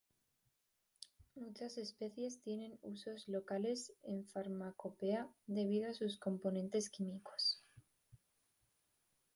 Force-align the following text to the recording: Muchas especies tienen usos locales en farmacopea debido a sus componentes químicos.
Muchas 1.35 1.77
especies 1.77 2.41
tienen 2.41 2.79
usos 2.81 3.27
locales 3.27 3.93
en 4.01 4.25
farmacopea 4.25 5.29
debido 5.45 5.91
a 5.91 5.93
sus 5.93 6.17
componentes 6.17 6.89
químicos. 6.89 7.63